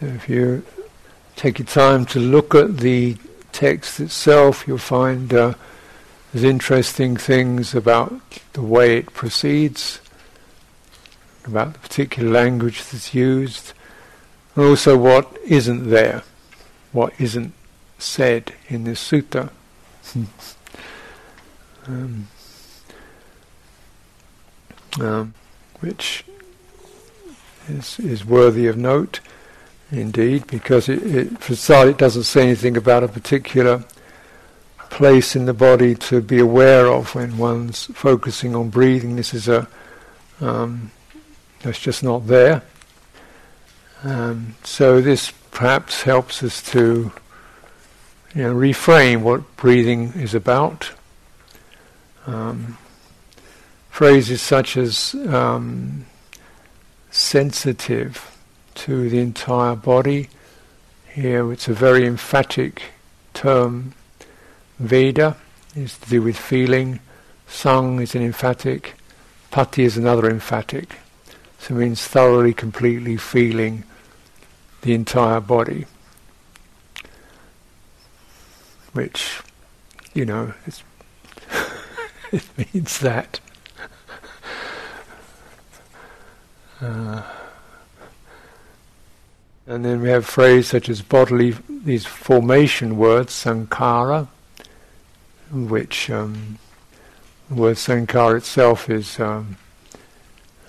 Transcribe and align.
So 0.00 0.06
if 0.06 0.30
you 0.30 0.64
take 1.36 1.58
your 1.58 1.66
time 1.66 2.06
to 2.06 2.18
look 2.18 2.54
at 2.54 2.78
the 2.78 3.18
text 3.52 4.00
itself, 4.00 4.66
you'll 4.66 4.78
find 4.78 5.32
uh, 5.34 5.54
there's 6.32 6.42
interesting 6.42 7.18
things 7.18 7.74
about 7.74 8.18
the 8.54 8.62
way 8.62 8.96
it 8.96 9.12
proceeds, 9.12 10.00
about 11.44 11.74
the 11.74 11.78
particular 11.80 12.30
language 12.30 12.82
that's 12.84 13.12
used, 13.12 13.74
and 14.56 14.64
also 14.64 14.96
what 14.96 15.36
isn't 15.44 15.90
there, 15.90 16.22
what 16.92 17.12
isn't 17.20 17.52
said 17.98 18.54
in 18.68 18.84
this 18.84 19.06
sutta. 19.06 19.50
um, 21.86 22.26
um, 24.98 25.34
which 25.80 26.24
is, 27.68 28.00
is 28.00 28.24
worthy 28.24 28.66
of 28.66 28.78
note 28.78 29.20
indeed, 29.90 30.46
because 30.46 30.88
it, 30.88 31.02
it, 31.02 31.38
for 31.38 31.54
starters, 31.54 31.92
it 31.92 31.98
doesn't 31.98 32.24
say 32.24 32.42
anything 32.42 32.76
about 32.76 33.04
a 33.04 33.08
particular 33.08 33.84
place 34.90 35.36
in 35.36 35.46
the 35.46 35.54
body 35.54 35.94
to 35.94 36.20
be 36.20 36.38
aware 36.38 36.86
of 36.86 37.14
when 37.14 37.38
one's 37.38 37.86
focusing 37.86 38.54
on 38.54 38.70
breathing. 38.70 39.16
This 39.16 39.32
is 39.32 39.48
a 39.48 39.68
um, 40.40 40.90
that's 41.62 41.78
just 41.78 42.02
not 42.02 42.26
there. 42.26 42.62
Um, 44.02 44.56
so 44.64 45.00
this 45.00 45.32
perhaps 45.50 46.02
helps 46.02 46.42
us 46.42 46.62
to 46.72 47.12
you 48.34 48.42
know, 48.42 48.54
reframe 48.54 49.22
what 49.22 49.56
breathing 49.56 50.12
is 50.14 50.34
about. 50.34 50.92
Um, 52.26 52.78
phrases 53.90 54.40
such 54.40 54.76
as 54.76 55.14
um, 55.28 56.06
sensitive 57.10 58.39
to 58.80 59.10
the 59.10 59.18
entire 59.18 59.76
body. 59.76 60.30
Here 61.12 61.52
it's 61.52 61.68
a 61.68 61.74
very 61.74 62.06
emphatic 62.06 62.82
term. 63.34 63.92
Veda 64.78 65.36
is 65.76 65.98
to 65.98 66.08
do 66.08 66.22
with 66.22 66.38
feeling. 66.38 67.00
Sang 67.46 68.00
is 68.00 68.14
an 68.14 68.22
emphatic. 68.22 68.94
Pati 69.50 69.84
is 69.84 69.98
another 69.98 70.30
emphatic. 70.30 70.96
So 71.58 71.74
it 71.74 71.78
means 71.78 72.06
thoroughly, 72.06 72.54
completely 72.54 73.18
feeling 73.18 73.84
the 74.80 74.94
entire 74.94 75.40
body. 75.40 75.84
Which, 78.94 79.40
you 80.14 80.24
know, 80.24 80.54
it 82.32 82.48
means 82.56 82.98
that. 83.00 83.40
Uh, 86.80 87.22
and 89.66 89.84
then 89.84 90.00
we 90.00 90.08
have 90.08 90.26
phrases 90.26 90.68
such 90.68 90.88
as 90.88 91.02
bodily, 91.02 91.54
these 91.68 92.06
formation 92.06 92.96
words, 92.96 93.32
sankhara, 93.32 94.28
which 95.50 96.10
um, 96.10 96.58
the 97.48 97.54
word 97.54 97.76
sankhara 97.76 98.38
itself 98.38 98.88
is 98.88 99.18
um, 99.20 99.56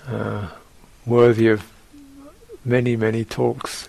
uh, 0.06 0.48
worthy 1.06 1.48
of 1.48 1.70
many, 2.64 2.96
many 2.96 3.24
talks 3.24 3.88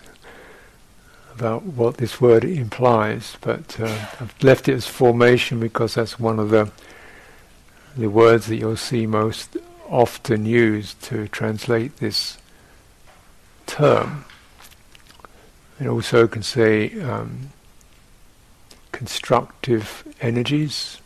about 1.35 1.63
what 1.63 1.97
this 1.97 2.21
word 2.21 2.43
implies, 2.43 3.37
but 3.41 3.79
uh, 3.79 4.05
I've 4.19 4.35
left 4.43 4.67
it 4.69 4.73
as 4.73 4.87
formation 4.87 5.59
because 5.59 5.95
that's 5.95 6.19
one 6.19 6.39
of 6.39 6.49
the 6.49 6.71
the 7.95 8.07
words 8.07 8.47
that 8.47 8.55
you'll 8.55 8.75
see 8.75 9.05
most 9.05 9.55
often 9.87 10.45
used 10.45 11.01
to 11.03 11.27
translate 11.27 11.97
this 11.97 12.37
term. 13.67 14.25
It 15.83 15.89
also 15.89 16.29
can 16.29 16.43
say 16.43 16.97
um, 17.01 17.49
constructive 18.93 20.07
energies 20.21 21.01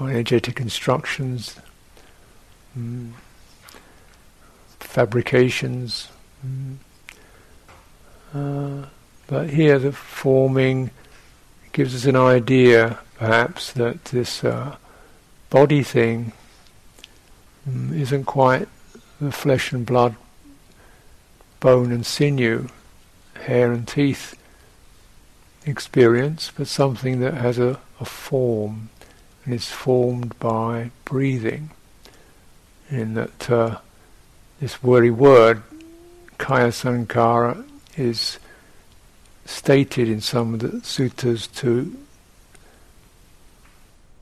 or 0.00 0.10
energetic 0.10 0.58
instructions, 0.58 1.54
mm, 2.76 3.12
fabrications. 4.80 6.08
Mm, 6.44 6.74
uh, 8.34 8.88
but 9.28 9.50
here 9.50 9.78
the 9.78 9.92
forming 9.92 10.90
gives 11.70 11.94
us 11.94 12.04
an 12.04 12.16
idea, 12.16 12.98
perhaps, 13.16 13.70
that 13.74 14.06
this 14.06 14.42
uh, 14.42 14.74
body 15.50 15.84
thing 15.84 16.32
um, 17.64 17.92
isn't 17.94 18.24
quite 18.24 18.66
the 19.20 19.30
flesh 19.30 19.70
and 19.70 19.86
blood, 19.86 20.16
bone 21.60 21.92
and 21.92 22.04
sinew, 22.04 22.66
hair 23.36 23.72
and 23.72 23.86
teeth 23.86 24.34
experience, 25.64 26.52
but 26.56 26.66
something 26.66 27.20
that 27.20 27.34
has 27.34 27.58
a, 27.58 27.78
a 28.00 28.04
form 28.04 28.88
and 29.44 29.54
is 29.54 29.66
formed 29.66 30.38
by 30.38 30.90
breathing. 31.04 31.70
In 32.88 33.14
that 33.14 33.50
uh, 33.50 33.78
this 34.60 34.76
very 34.76 35.10
word, 35.10 35.62
kaya 36.38 36.68
sankhara, 36.68 37.66
is 37.96 38.38
stated 39.44 40.08
in 40.08 40.20
some 40.20 40.54
of 40.54 40.60
the 40.60 40.68
suttas 40.68 41.52
to 41.56 41.96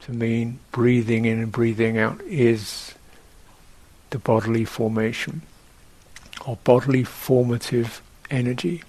to 0.01 0.13
mean 0.13 0.59
breathing 0.71 1.25
in 1.25 1.41
and 1.41 1.51
breathing 1.51 1.97
out 1.97 2.21
is 2.23 2.95
the 4.11 4.19
bodily 4.19 4.67
formation 4.67 5.41
or 6.47 6.59
bodily 6.63 7.03
formative 7.03 8.03
energy 8.31 8.83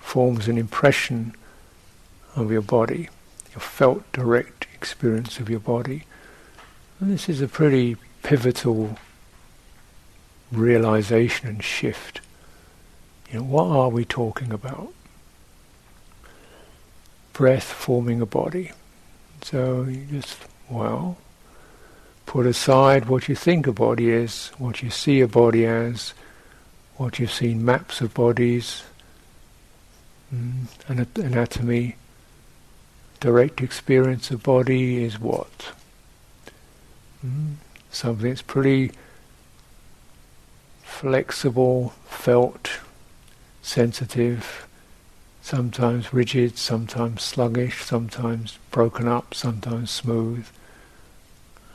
forms 0.00 0.48
an 0.48 0.58
impression 0.58 1.34
of 2.34 2.50
your 2.50 2.62
body, 2.62 3.08
your 3.52 3.60
felt 3.60 4.10
direct 4.12 4.66
experience 4.74 5.38
of 5.38 5.48
your 5.48 5.60
body. 5.60 6.04
And 6.98 7.12
this 7.12 7.28
is 7.28 7.40
a 7.40 7.48
pretty 7.48 7.96
pivotal 8.22 8.98
realization 10.50 11.48
and 11.48 11.62
shift. 11.62 12.20
You 13.30 13.38
know, 13.38 13.44
what 13.44 13.66
are 13.66 13.88
we 13.88 14.04
talking 14.04 14.52
about? 14.52 14.92
Breath 17.32 17.64
forming 17.64 18.20
a 18.20 18.26
body. 18.26 18.72
So 19.42 19.84
you 19.84 20.04
just, 20.10 20.36
well, 20.68 21.16
put 22.26 22.46
aside 22.46 23.08
what 23.08 23.28
you 23.28 23.34
think 23.34 23.66
a 23.66 23.72
body 23.72 24.10
is, 24.10 24.48
what 24.58 24.82
you 24.82 24.90
see 24.90 25.20
a 25.20 25.28
body 25.28 25.66
as, 25.66 26.14
what 26.96 27.18
you've 27.18 27.32
seen 27.32 27.64
maps 27.64 28.00
of 28.00 28.12
bodies, 28.12 28.82
mm, 30.34 30.66
anatomy, 31.16 31.96
direct 33.20 33.60
experience 33.60 34.30
of 34.30 34.42
body 34.42 35.02
is 35.02 35.18
what? 35.20 35.72
Mm, 37.24 37.54
something 37.90 38.28
that's 38.28 38.42
pretty 38.42 38.92
flexible, 40.82 41.94
felt, 42.06 42.80
sensitive, 43.62 44.66
sometimes 45.42 46.12
rigid, 46.12 46.58
sometimes 46.58 47.22
sluggish, 47.22 47.84
sometimes 47.84 48.58
broken 48.70 49.08
up, 49.08 49.34
sometimes 49.34 49.90
smooth. 49.90 50.46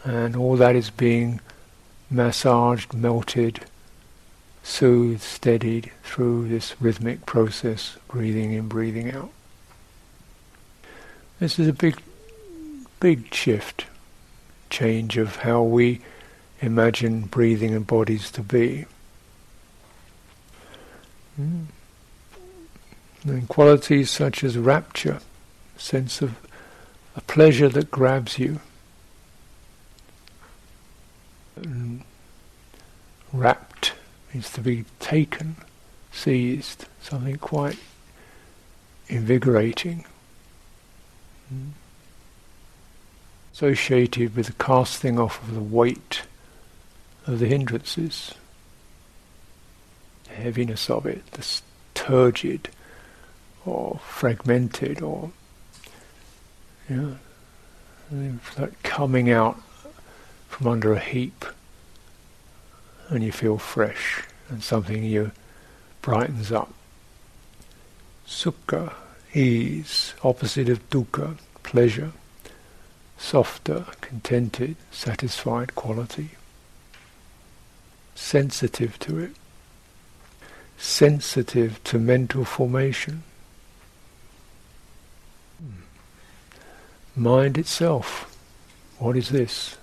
And 0.03 0.35
all 0.35 0.55
that 0.57 0.75
is 0.75 0.89
being 0.89 1.41
massaged, 2.09 2.93
melted, 2.93 3.65
soothed, 4.65 5.21
steadied 5.21 5.91
through 6.03 6.47
this 6.47 6.75
rhythmic 6.81 7.25
process, 7.27 7.97
breathing 8.07 8.51
in, 8.51 8.67
breathing 8.67 9.11
out. 9.11 9.29
This 11.39 11.59
is 11.59 11.67
a 11.67 11.73
big, 11.73 12.01
big 12.99 13.31
shift, 13.33 13.85
change 14.71 15.17
of 15.17 15.37
how 15.37 15.61
we 15.61 16.01
imagine 16.61 17.21
breathing 17.21 17.75
and 17.75 17.85
bodies 17.85 18.31
to 18.31 18.41
be. 18.41 18.85
Mm. 21.39 21.65
And 23.23 23.47
qualities 23.47 24.09
such 24.09 24.43
as 24.43 24.57
rapture, 24.57 25.19
sense 25.77 26.23
of 26.23 26.37
a 27.15 27.21
pleasure 27.21 27.69
that 27.69 27.91
grabs 27.91 28.39
you, 28.39 28.59
Rapt 31.55 32.14
means 34.35 34.51
to 34.51 34.59
be 34.59 34.83
taken, 34.99 35.55
seized, 36.11 36.87
something 37.01 37.37
quite 37.37 37.79
invigorating. 39.07 40.03
Mm. 41.53 41.69
Associated 43.53 44.35
with 44.35 44.47
the 44.47 44.53
casting 44.53 45.17
off 45.17 45.41
of 45.41 45.53
the 45.53 45.61
weight 45.61 46.23
of 47.25 47.39
the 47.39 47.47
hindrances, 47.47 48.35
the 50.25 50.31
heaviness 50.31 50.89
of 50.89 51.05
it, 51.05 51.25
the 51.31 51.61
turgid 51.93 52.67
or 53.65 54.01
fragmented 54.05 55.01
or 55.01 55.31
know, 56.89 57.15
like 58.59 58.83
coming 58.83 59.31
out 59.31 59.57
from 60.49 60.67
under 60.67 60.91
a 60.91 60.99
heap 60.99 61.45
and 63.09 63.23
you 63.23 63.31
feel 63.31 63.57
fresh 63.57 64.23
and 64.49 64.63
something 64.63 65.03
you 65.03 65.31
brightens 66.01 66.51
up 66.51 66.73
Sukha, 68.27 68.93
ease, 69.33 70.13
opposite 70.23 70.69
of 70.69 70.89
dukkha, 70.89 71.37
pleasure, 71.63 72.11
softer, 73.17 73.85
contented, 74.01 74.75
satisfied 74.91 75.75
quality, 75.75 76.31
sensitive 78.15 78.97
to 78.99 79.19
it, 79.19 79.31
sensitive 80.77 81.83
to 81.83 81.99
mental 81.99 82.45
formation. 82.45 83.23
Mind 87.15 87.57
itself, 87.57 88.35
what 88.97 89.15
is 89.15 89.29
this? 89.29 89.77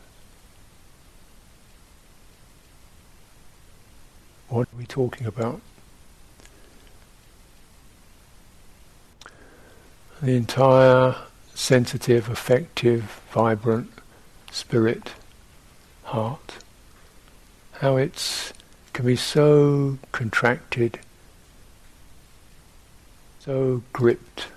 What 4.52 4.68
are 4.68 4.76
we 4.76 4.84
talking 4.84 5.26
about? 5.26 5.62
The 10.20 10.32
entire 10.32 11.16
sensitive, 11.54 12.28
affective, 12.28 13.22
vibrant 13.30 13.90
spirit, 14.50 15.14
heart, 16.04 16.58
how 17.80 17.96
it 17.96 18.52
can 18.92 19.06
be 19.06 19.16
so 19.16 19.96
contracted, 20.12 20.98
so 23.40 23.82
gripped, 23.94 24.48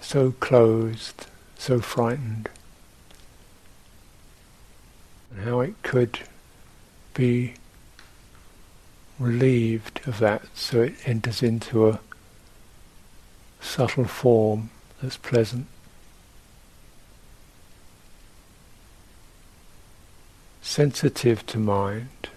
so 0.00 0.30
closed, 0.40 1.26
so 1.58 1.82
frightened, 1.82 2.48
and 5.30 5.44
how 5.44 5.60
it 5.60 5.74
could 5.82 6.20
be 7.12 7.52
relieved 9.18 10.00
of 10.06 10.18
that 10.20 10.42
so 10.54 10.82
it 10.82 10.94
enters 11.04 11.42
into 11.42 11.88
a 11.88 12.00
subtle 13.60 14.04
form 14.04 14.70
that's 15.02 15.16
pleasant. 15.16 15.66
Sensitive 20.62 21.44
to 21.46 21.58
mind. 21.58 22.28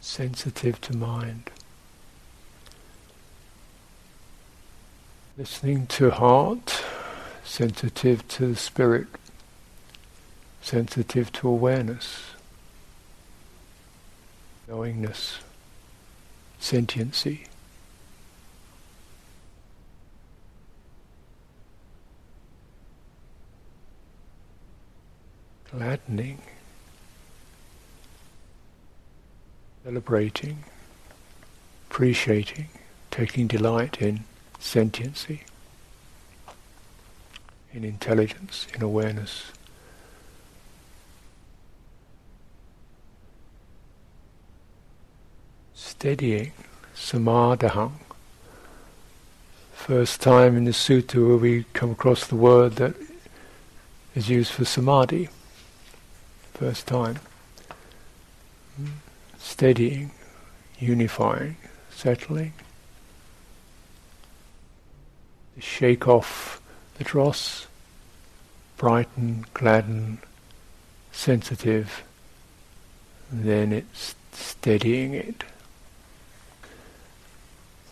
Sensitive 0.00 0.80
to 0.80 0.96
mind. 0.96 1.50
Listening 5.36 5.86
to 5.86 6.10
heart, 6.10 6.82
sensitive 7.44 8.26
to 8.28 8.48
the 8.48 8.56
spirit, 8.56 9.06
sensitive 10.62 11.30
to 11.32 11.48
awareness 11.48 12.37
knowingness, 14.68 15.38
sentiency. 16.58 17.46
Gladdening, 25.70 26.38
celebrating, 29.84 30.64
appreciating, 31.90 32.68
taking 33.10 33.46
delight 33.46 34.00
in 34.00 34.24
sentiency, 34.58 35.42
in 37.72 37.84
intelligence, 37.84 38.66
in 38.74 38.82
awareness. 38.82 39.52
Steadying, 45.80 46.52
samadaham. 46.92 47.92
First 49.72 50.20
time 50.20 50.56
in 50.56 50.64
the 50.64 50.72
sutta 50.72 51.24
where 51.26 51.36
we 51.36 51.66
come 51.72 51.92
across 51.92 52.26
the 52.26 52.34
word 52.34 52.76
that 52.76 52.94
is 54.16 54.28
used 54.28 54.50
for 54.50 54.64
samadhi. 54.64 55.28
First 56.52 56.88
time. 56.88 57.20
Steadying, 59.38 60.10
unifying, 60.80 61.56
settling. 61.90 62.54
Shake 65.60 66.08
off 66.08 66.60
the 66.98 67.04
dross, 67.04 67.68
brighten, 68.76 69.46
gladden, 69.54 70.18
sensitive, 71.12 72.02
then 73.30 73.72
it's 73.72 74.16
steadying 74.32 75.14
it 75.14 75.44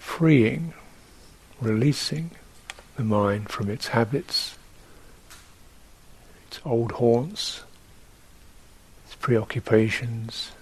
freeing, 0.06 0.72
releasing 1.60 2.30
the 2.96 3.04
mind 3.04 3.50
from 3.50 3.68
its 3.68 3.88
habits, 3.88 4.56
its 6.46 6.58
old 6.64 6.92
haunts, 6.92 7.64
its 9.04 9.14
preoccupations, 9.16 10.52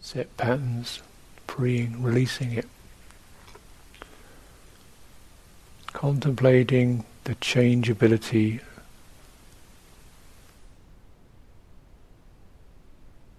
set 0.00 0.36
patterns, 0.36 1.00
freeing, 1.48 2.00
releasing 2.00 2.52
it. 2.52 2.68
Contemplating 5.92 7.04
the 7.24 7.34
changeability 7.36 8.60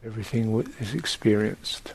everything 0.03 0.59
is 0.81 0.93
experienced 0.93 1.93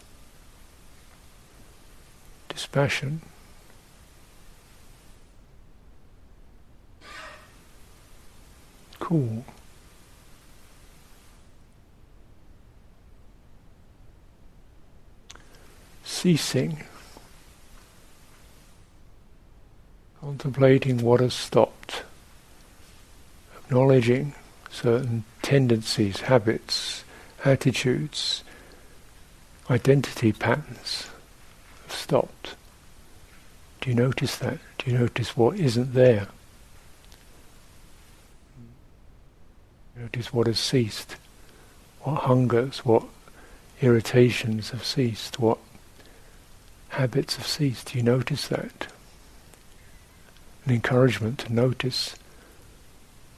dispassion. 2.58 3.22
Cool. 8.98 9.44
Ceasing. 16.02 16.82
Contemplating 20.20 20.98
what 20.98 21.20
has 21.20 21.34
stopped. 21.34 22.02
Acknowledging 23.56 24.34
certain 24.68 25.22
tendencies, 25.42 26.22
habits, 26.22 27.04
attitudes, 27.44 28.42
identity 29.70 30.32
patterns 30.32 31.06
stopped. 32.08 32.54
Do 33.82 33.90
you 33.90 33.94
notice 33.94 34.38
that? 34.38 34.56
Do 34.78 34.90
you 34.90 34.96
notice 34.96 35.36
what 35.36 35.58
isn't 35.58 35.92
there? 35.92 36.28
Notice 39.94 40.32
what 40.32 40.46
has 40.46 40.58
ceased, 40.58 41.16
what 42.00 42.22
hungers, 42.22 42.78
what 42.78 43.04
irritations 43.82 44.70
have 44.70 44.86
ceased, 44.86 45.38
what 45.38 45.58
habits 46.88 47.36
have 47.36 47.46
ceased. 47.46 47.92
Do 47.92 47.98
you 47.98 48.04
notice 48.04 48.48
that? 48.48 48.86
An 50.64 50.72
encouragement 50.72 51.40
to 51.40 51.52
notice 51.52 52.16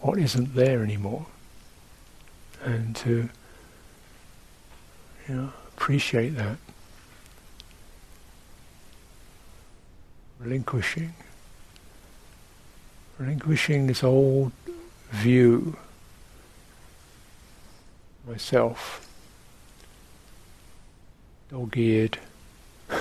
what 0.01 0.17
isn't 0.17 0.55
there 0.55 0.85
anymore 0.85 1.27
and 2.63 2.95
to 2.97 3.31
you 5.29 5.35
know, 5.35 5.53
appreciate 5.77 6.37
that. 6.37 6.59
Relinquishing, 10.41 11.13
relinquishing 13.19 13.87
this 13.87 14.03
old 14.03 14.53
view, 15.11 15.77
myself, 18.27 19.07
dog-eared, 21.51 22.19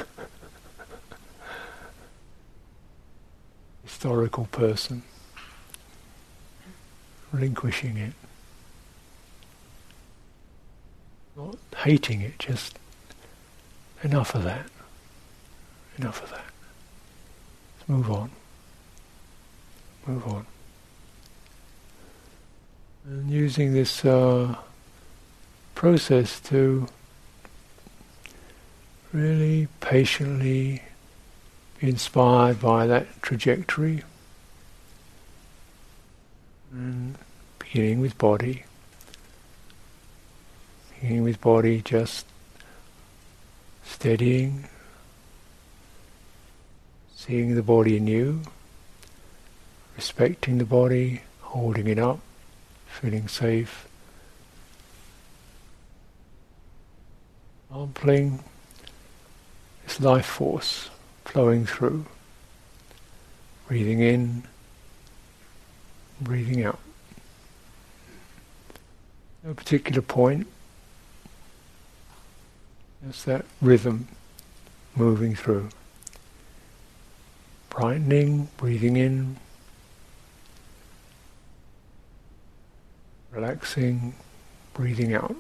historical 3.84 4.46
person, 4.52 5.02
relinquishing 7.32 7.96
it, 7.96 8.14
not 11.38 11.56
hating 11.78 12.20
it, 12.20 12.38
just 12.38 12.78
enough 14.04 14.36
of 14.36 14.44
that, 14.44 14.66
enough 15.98 16.22
of 16.22 16.32
that. 16.32 16.59
Move 17.90 18.12
on. 18.12 18.30
Move 20.06 20.28
on. 20.28 20.46
And 23.04 23.32
using 23.32 23.74
this 23.74 24.06
uh, 24.06 24.56
process 25.74 26.40
to 26.42 26.88
really 29.12 29.68
patiently 29.80 30.84
be 31.80 31.90
inspired 31.90 32.62
by 32.62 32.86
that 32.86 33.08
trajectory. 33.24 34.04
And 36.72 37.18
beginning 37.58 38.02
with 38.02 38.16
body. 38.20 38.66
Beginning 40.94 41.24
with 41.24 41.42
body 41.42 41.82
just 41.82 42.28
steadying, 43.84 44.70
seeing 47.30 47.54
the 47.54 47.62
body 47.62 47.96
anew, 47.96 48.42
respecting 49.96 50.58
the 50.58 50.66
body, 50.66 51.22
holding 51.42 51.86
it 51.86 52.00
up, 52.00 52.20
feeling 52.88 53.28
safe. 53.28 53.88
Sampling 57.70 58.44
this 59.84 60.02
life 60.02 60.26
force 60.26 60.90
flowing 61.24 61.68
through, 61.68 62.04
breathing 63.68 64.00
in, 64.00 64.42
breathing 66.20 66.64
out. 66.64 66.80
No 69.44 69.54
particular 69.54 70.02
point, 70.02 70.48
just 73.06 73.28
that 73.28 73.46
rhythm 73.62 74.08
moving 74.96 75.36
through. 75.36 75.70
Brightening, 77.80 78.50
breathing 78.58 78.98
in, 78.98 79.38
relaxing, 83.32 84.16
breathing 84.74 85.14
out, 85.14 85.38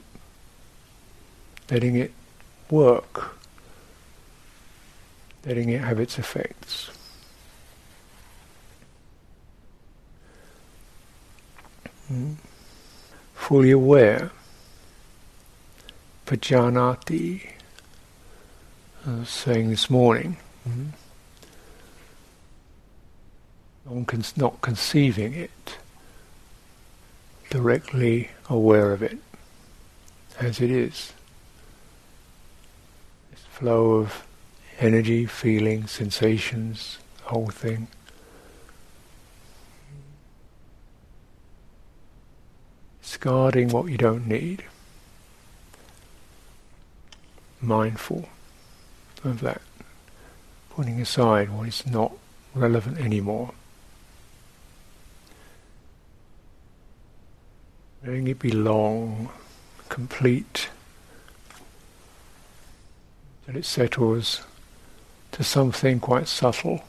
letting 1.70 1.98
it 1.98 2.14
work, 2.70 3.36
letting 5.46 5.68
it 5.68 5.82
have 5.82 6.00
its 6.00 6.18
effects. 6.18 6.90
Mm. 12.10 12.36
Fully 13.34 13.72
aware, 13.72 14.32
pajanati, 16.26 17.50
I 19.06 19.12
was 19.12 19.30
saying 19.30 19.72
this 19.72 19.90
morning, 19.90 20.38
mm. 23.90 24.38
not 24.38 24.62
conceiving 24.62 25.34
it 25.34 25.78
directly 27.50 28.30
aware 28.50 28.94
of 28.94 29.02
it 29.02 29.18
as 30.40 30.62
it 30.62 30.70
is. 30.70 31.14
This 33.32 33.42
flow 33.42 33.92
of 33.94 34.26
energy, 34.80 35.26
feeling, 35.26 35.88
sensations, 35.88 36.98
the 37.18 37.24
whole 37.24 37.48
thing. 37.48 37.88
Discarding 43.02 43.70
what 43.70 43.88
you 43.88 43.98
don't 43.98 44.28
need. 44.28 44.64
Mindful 47.60 48.30
of 49.24 49.42
that. 49.42 49.62
Putting 50.70 51.02
aside 51.02 51.50
what 51.50 51.68
is 51.68 51.86
not 51.86 52.14
relevant 52.54 53.00
anymore. 53.00 53.52
Letting 58.10 58.28
it 58.28 58.40
be 58.40 58.50
long, 58.50 59.30
complete, 59.88 60.70
that 63.46 63.56
it 63.56 63.66
settles 63.66 64.42
to 65.34 65.44
something 65.44 66.00
quite 66.00 66.28
subtle. 66.28 66.82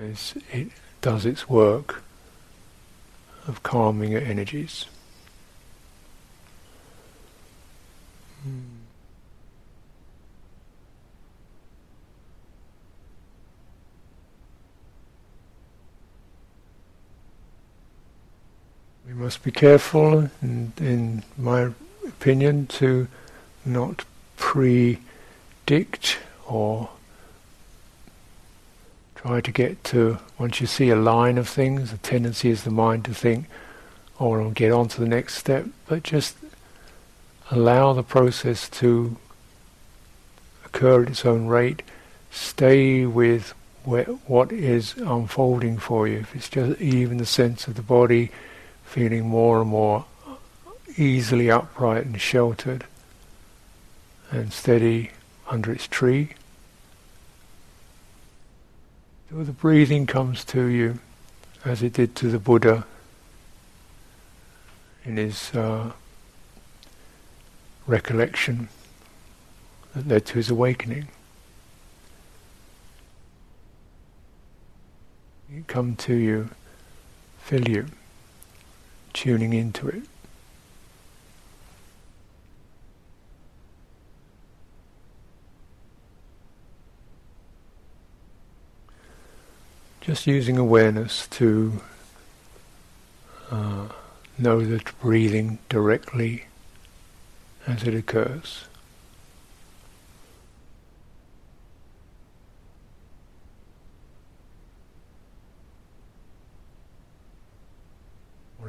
As 0.00 0.34
it 0.52 0.70
does 1.00 1.24
its 1.24 1.48
work 1.48 2.02
of 3.46 3.62
calming 3.62 4.10
your 4.10 4.22
energies. 4.22 4.86
Mm. 8.44 8.73
We 19.14 19.22
must 19.22 19.44
be 19.44 19.52
careful, 19.52 20.28
in, 20.42 20.72
in 20.78 21.22
my 21.38 21.70
opinion, 22.06 22.66
to 22.66 23.06
not 23.64 24.04
predict 24.36 26.18
or 26.46 26.90
try 29.14 29.40
to 29.40 29.52
get 29.52 29.84
to, 29.84 30.18
once 30.36 30.60
you 30.60 30.66
see 30.66 30.90
a 30.90 30.96
line 30.96 31.38
of 31.38 31.48
things, 31.48 31.92
the 31.92 31.98
tendency 31.98 32.50
is 32.50 32.64
the 32.64 32.70
mind 32.70 33.04
to 33.04 33.14
think, 33.14 33.46
oh, 34.18 34.32
I'll 34.34 34.50
get 34.50 34.72
on 34.72 34.88
to 34.88 35.00
the 35.00 35.08
next 35.08 35.36
step, 35.36 35.66
but 35.86 36.02
just 36.02 36.36
allow 37.52 37.92
the 37.92 38.02
process 38.02 38.68
to 38.70 39.16
occur 40.64 41.04
at 41.04 41.10
its 41.10 41.24
own 41.24 41.46
rate, 41.46 41.82
stay 42.32 43.06
with 43.06 43.54
what 43.84 44.50
is 44.50 44.96
unfolding 44.96 45.78
for 45.78 46.08
you. 46.08 46.18
If 46.18 46.34
it's 46.34 46.48
just 46.48 46.80
even 46.80 47.18
the 47.18 47.26
sense 47.26 47.68
of 47.68 47.76
the 47.76 47.82
body, 47.82 48.32
feeling 48.84 49.28
more 49.28 49.60
and 49.60 49.70
more 49.70 50.04
easily 50.96 51.50
upright 51.50 52.06
and 52.06 52.20
sheltered 52.20 52.84
and 54.30 54.52
steady 54.52 55.10
under 55.48 55.72
its 55.72 55.88
tree. 55.88 56.30
So 59.30 59.42
the 59.42 59.52
breathing 59.52 60.06
comes 60.06 60.44
to 60.46 60.66
you 60.66 61.00
as 61.64 61.82
it 61.82 61.94
did 61.94 62.14
to 62.16 62.30
the 62.30 62.38
Buddha 62.38 62.86
in 65.04 65.16
his 65.16 65.52
uh, 65.54 65.92
recollection 67.86 68.68
that 69.94 70.06
led 70.06 70.26
to 70.26 70.34
his 70.34 70.50
awakening. 70.50 71.08
It 75.52 75.66
come 75.66 75.96
to 75.96 76.14
you, 76.14 76.50
fill 77.38 77.68
you 77.68 77.86
tuning 79.14 79.54
into 79.54 79.88
it. 79.88 80.02
Just 90.02 90.26
using 90.26 90.58
awareness 90.58 91.26
to 91.28 91.80
uh, 93.50 93.88
know 94.36 94.60
that 94.60 94.98
breathing 95.00 95.58
directly 95.70 96.44
as 97.66 97.84
it 97.84 97.94
occurs. 97.94 98.66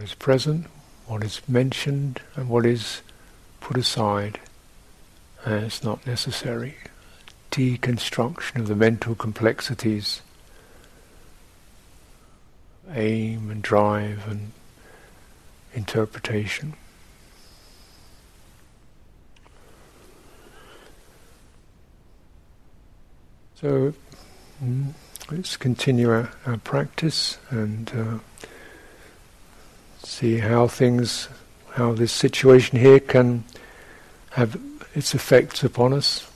Is 0.05 0.13
present, 0.13 0.67
what 1.07 1.23
is 1.23 1.41
mentioned, 1.47 2.21
and 2.35 2.47
what 2.47 2.63
is 2.63 3.01
put 3.59 3.75
aside 3.75 4.39
as 5.43 5.83
not 5.83 6.05
necessary. 6.05 6.75
Deconstruction 7.49 8.57
of 8.61 8.67
the 8.67 8.75
mental 8.75 9.15
complexities, 9.15 10.21
aim 12.93 13.49
and 13.49 13.63
drive 13.63 14.27
and 14.27 14.51
interpretation. 15.73 16.75
So 23.55 23.93
mm, 24.63 24.93
let's 25.31 25.57
continue 25.57 26.11
our, 26.11 26.29
our 26.45 26.57
practice 26.57 27.39
and 27.49 27.91
uh, 27.95 28.47
see 30.05 30.37
how 30.37 30.67
things, 30.67 31.27
how 31.73 31.93
this 31.93 32.11
situation 32.11 32.79
here 32.79 32.99
can 32.99 33.43
have 34.31 34.59
its 34.93 35.13
effects 35.13 35.63
upon 35.63 35.93
us. 35.93 36.29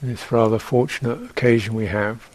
This 0.00 0.30
rather 0.30 0.58
fortunate 0.58 1.30
occasion 1.30 1.74
we 1.74 1.86
have 1.86 2.31